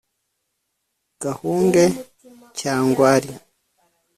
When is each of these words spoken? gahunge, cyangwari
gahunge, 1.21 1.83
cyangwari 2.59 3.29